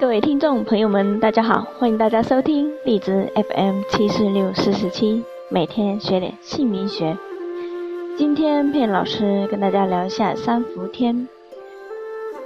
[0.00, 7.18] 各位听众朋友们，大家好，欢迎大家收听荔枝 FM 七四六四十七，每天学点姓名学。
[8.16, 11.28] 今天片老师跟大家聊一下三伏天。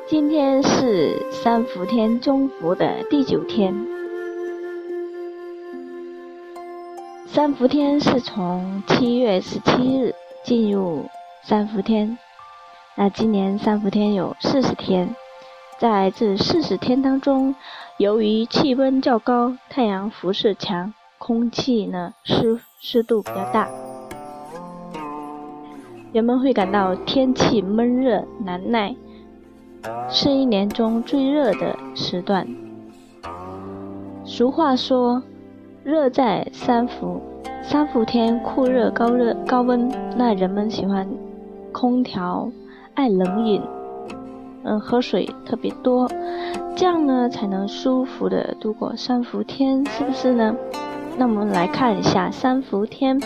[0.08, 3.72] 今天是三伏天中伏的第九天。
[7.28, 10.12] 三伏天是从七月十七日
[10.44, 11.06] 进入
[11.44, 12.18] 三伏天。
[12.96, 15.14] 那今年三伏天有四十天，
[15.78, 17.54] 在这四十天当中，
[17.98, 23.68] 由于气温较高，太阳辐射强，空气呢湿湿度比较大，
[26.12, 28.94] 人们会感到天气闷热难耐，
[30.08, 32.46] 是一年中最热的时段。
[34.24, 35.22] 俗话说
[35.84, 37.20] ：“热在三伏，
[37.62, 41.06] 三伏天酷热高热高温，那人们喜欢
[41.72, 42.48] 空调。”
[42.94, 43.60] 爱冷饮，
[44.64, 46.08] 嗯，喝水特别多，
[46.74, 50.54] 这样呢才能舒服的度过三伏天，是不是呢？
[51.16, 53.20] 那我们来看一下三伏天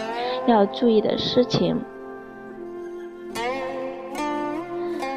[0.46, 1.80] 要注意的事情。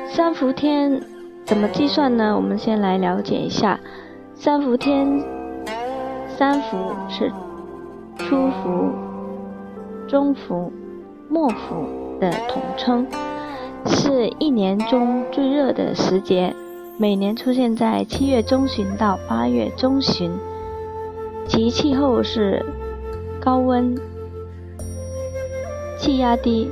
[0.08, 1.02] 三伏天
[1.44, 2.36] 怎么计算呢？
[2.36, 3.80] 我们先来了解一下，
[4.36, 5.08] 三伏天，
[6.28, 6.78] 三伏
[7.10, 7.32] 是
[8.18, 8.92] 初伏、
[10.08, 10.72] 中伏、
[11.30, 11.88] 末伏
[12.20, 13.08] 的统称。
[13.86, 16.56] 是一年中最热的时节，
[16.98, 20.32] 每年出现在七月中旬到八月中旬。
[21.48, 22.64] 其气候是
[23.40, 23.98] 高温、
[25.98, 26.70] 气压低、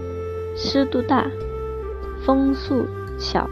[0.56, 1.26] 湿度大、
[2.26, 2.86] 风速
[3.18, 3.50] 小。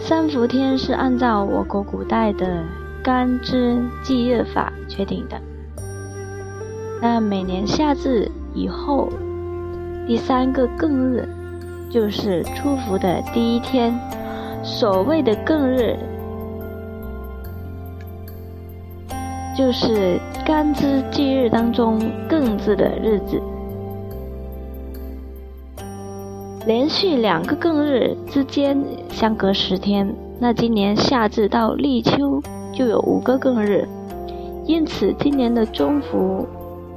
[0.00, 2.64] 三伏天是按照我国古代的
[3.02, 5.40] 干支纪日法确定的。
[7.00, 9.08] 那每年夏至以后。
[10.06, 11.28] 第三个更日
[11.90, 13.94] 就是初伏的第一天。
[14.62, 15.96] 所谓的庚日，
[19.56, 23.40] 就是干支纪日当中庚字的日子。
[26.66, 28.76] 连续两个庚日之间
[29.08, 32.42] 相隔十天，那今年夏至到立秋
[32.72, 33.86] 就有五个庚日，
[34.64, 36.44] 因此今年的中伏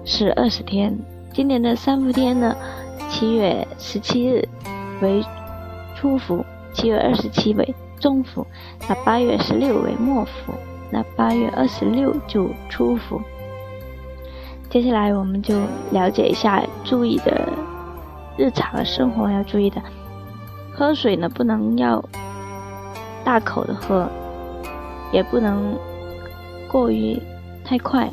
[0.04, 0.98] 是二十天，
[1.32, 2.56] 今年的三伏天呢？
[3.08, 4.48] 七月十七日
[5.02, 5.24] 为
[5.96, 8.46] 初伏，七月二十七为中伏，
[8.88, 10.54] 那八月十六为末伏，
[10.92, 13.22] 那八月二十六就初伏。
[14.70, 15.60] 接下来我们就
[15.92, 17.50] 了解一下注意的
[18.38, 19.82] 日常生活要注意的，
[20.74, 22.04] 喝水呢不能要
[23.24, 24.08] 大口的喝，
[25.12, 25.76] 也不能
[26.72, 27.22] 过于
[27.66, 28.10] 太快，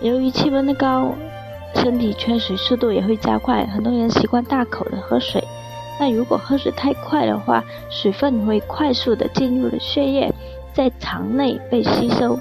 [0.00, 1.14] 由于气温的高。
[1.74, 5.42] 身体缺水速度也会加快，很多人习惯大口的喝水。
[5.98, 10.32] 那如果喝水太快的话，水分会快速的进入了血液，
[10.72, 12.38] 在肠内被吸收，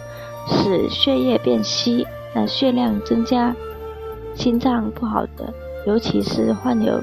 [0.48, 3.54] 使血液变稀，那血量增加，
[4.34, 5.54] 心脏不好的，
[5.86, 6.94] 尤其是患有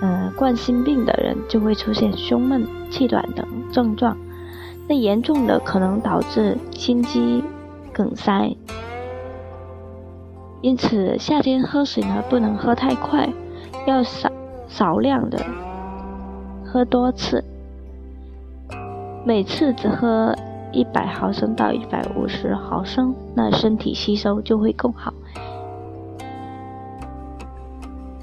[0.00, 4.16] 呃冠心病的人，就会出现胸闷、气短等症状。
[4.88, 7.44] 那严重的可能导致心肌
[7.92, 8.50] 梗塞。
[10.60, 13.28] 因此，夏天喝水呢不能喝太快，
[13.86, 14.28] 要少
[14.66, 15.38] 少量的
[16.64, 17.44] 喝多次，
[19.24, 20.34] 每次只喝
[20.72, 25.14] 一百毫升到一百五十毫升，那身体吸收就会更好。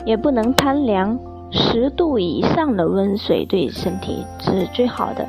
[0.05, 1.17] 也不能贪凉，
[1.51, 5.25] 十度以上的温水对身体是最好的。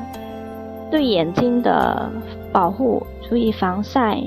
[0.90, 2.10] 对眼睛的
[2.52, 4.22] 保护，注意防晒。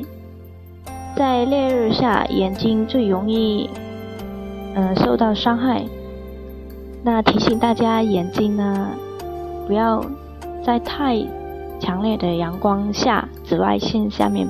[1.16, 3.70] 在烈日下，眼睛最容易，
[4.74, 5.84] 呃，受到伤害。
[7.03, 8.90] 那提醒大家，眼睛呢，
[9.68, 10.02] 不要
[10.64, 11.18] 在太
[11.80, 14.47] 强烈的阳光下、紫外线下面。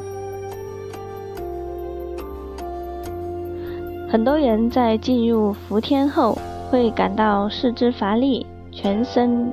[4.11, 6.38] 很多人在进入伏天后，
[6.69, 9.51] 会感到四肢乏力、全身，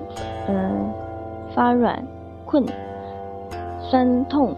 [0.49, 0.93] 嗯，
[1.55, 2.03] 发软、
[2.45, 2.65] 困、
[3.91, 4.55] 酸痛。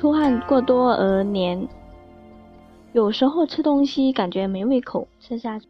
[0.00, 1.68] 出汗过多而黏，
[2.94, 5.68] 有时候吃东西感觉没胃口，吃下去。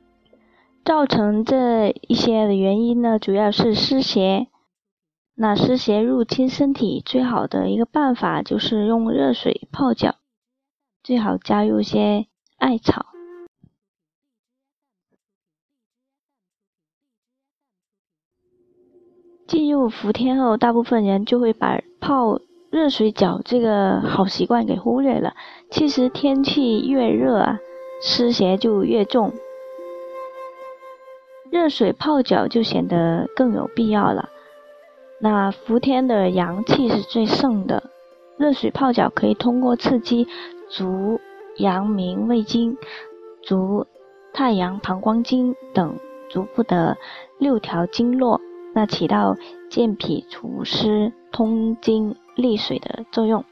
[0.85, 4.47] 造成这一些的原因呢，主要是湿邪。
[5.35, 10.15] 那湿邪入侵身体，最好的一个办法就是用热水泡脚，
[11.03, 13.06] 最好加入些艾草。
[19.49, 22.38] 进入伏天后，大部分人就会把泡。
[22.71, 25.35] 热水脚这个好习惯给忽略了。
[25.71, 27.59] 其实天气越热啊，
[28.01, 29.33] 湿邪就越重，
[31.51, 34.29] 热水泡脚就显得更有必要了。
[35.21, 37.91] 那伏天的阳气是最盛的，
[38.39, 40.29] 热水泡脚可以通过刺激
[40.69, 41.21] 足
[41.57, 42.79] 阳明胃经、
[43.43, 43.87] 足
[44.33, 46.97] 太阳膀胱经等足部的
[47.39, 48.41] 六条经络，
[48.73, 49.37] 那起到
[49.69, 53.45] 健脾除湿、通经利水的作用。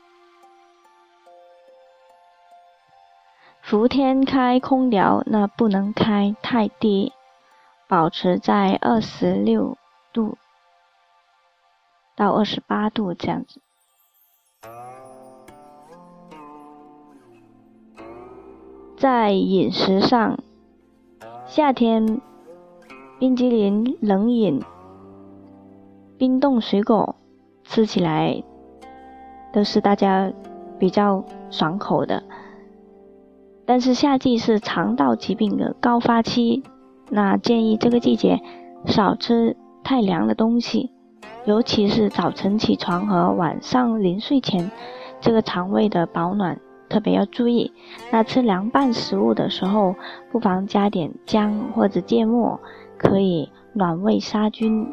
[3.62, 7.12] 伏天开空调，那不能开太低，
[7.87, 9.76] 保持在二十六
[10.12, 10.38] 度
[12.17, 13.61] 到二十八度这样子。
[18.96, 20.38] 在饮食上，
[21.46, 22.20] 夏天
[23.19, 24.62] 冰激凌、冷饮、
[26.17, 27.14] 冰冻水果
[27.64, 28.43] 吃起来
[29.52, 30.32] 都是大家
[30.78, 32.22] 比较爽口的。
[33.66, 36.62] 但是夏季是肠道疾病的高发期，
[37.10, 38.40] 那建议这个季节
[38.86, 40.90] 少吃太凉的东西，
[41.44, 44.70] 尤其是早晨起床和晚上临睡前，
[45.20, 46.58] 这个肠胃的保暖
[46.88, 47.72] 特别要注意。
[48.10, 49.94] 那吃凉拌食物的时候，
[50.30, 52.58] 不妨加点姜或者芥末，
[52.96, 54.86] 可以暖胃杀菌。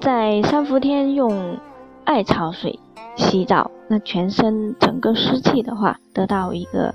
[0.00, 1.58] 在三伏天用。
[2.02, 2.80] 艾草水
[3.14, 6.92] 洗澡，那全身整个湿气的话，得到一个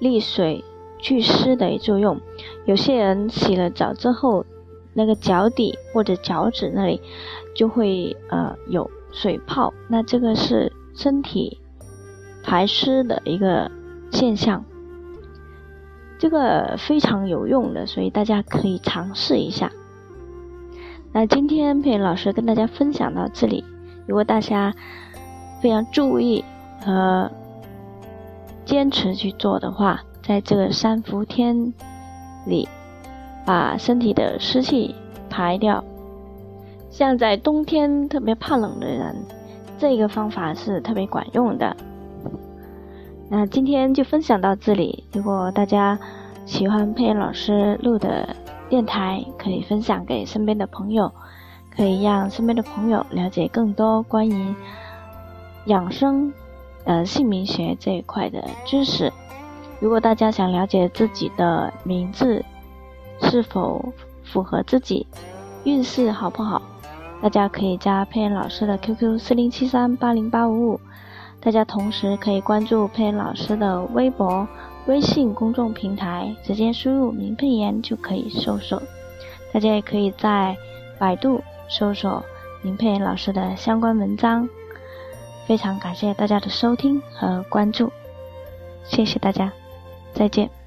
[0.00, 0.62] 利水
[1.00, 2.20] 祛湿的作用。
[2.66, 4.44] 有些人洗了澡之后，
[4.92, 7.00] 那个脚底或者脚趾那里
[7.54, 11.58] 就会呃有水泡，那这个是身体
[12.44, 13.70] 排湿的一个
[14.10, 14.62] 现象，
[16.18, 19.72] 这个非常有用的，所以大家可以尝试一下。
[21.12, 23.64] 那今天佩老师跟大家分享到这里。
[24.06, 24.74] 如果大家
[25.60, 26.44] 非常注意
[26.84, 27.30] 和
[28.64, 31.72] 坚持去做的话，在这个三伏天
[32.46, 32.68] 里，
[33.46, 34.94] 把身体的湿气
[35.30, 35.82] 排掉。
[36.90, 39.16] 像在冬天特别怕冷的人，
[39.78, 41.76] 这个方法是特别管用的。
[43.30, 45.04] 那今天就分享到这里。
[45.12, 45.98] 如果大家
[46.46, 48.34] 喜欢佩老师录的
[48.68, 51.12] 电台，可以分享给身边的朋友。
[51.74, 54.52] 可以让身边的朋友了解更多关于
[55.66, 56.32] 养生、
[56.82, 59.12] 呃姓名学这一块的知识。
[59.78, 62.44] 如果大家想了解自己的名字
[63.22, 63.92] 是否
[64.24, 65.06] 符合自己
[65.62, 66.60] 运势好不好，
[67.22, 70.80] 大家可以加佩恩老师的 QQ 四零七三八零八五五。
[71.40, 74.48] 大家同时可以关注佩恩老师的微博、
[74.88, 78.82] 微信公众平台，直接输入“名佩言”就可以搜索。
[79.52, 80.56] 大家也可以在
[80.98, 81.40] 百度。
[81.70, 82.24] 搜索
[82.62, 84.48] 林佩老师的相关文章，
[85.46, 87.92] 非常感谢大家的收听和关注，
[88.84, 89.52] 谢谢大家，
[90.14, 90.57] 再见。